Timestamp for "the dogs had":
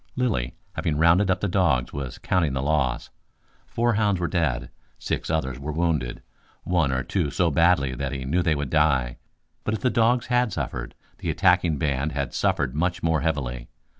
9.81-10.51